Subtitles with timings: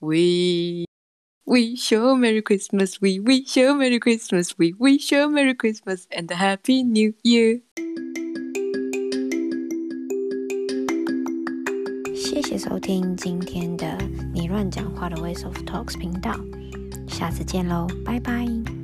[0.00, 0.84] We
[1.44, 3.00] wish you a Merry Christmas.
[3.00, 4.56] We wish you a Merry Christmas.
[4.56, 7.62] We wish you a Merry Christmas and a Happy New Year.
[12.14, 13.98] 谢谢收听今天的
[14.32, 16.38] 你乱讲话的 Waste of Talks 频道，
[17.08, 18.77] 下次见喽，拜拜。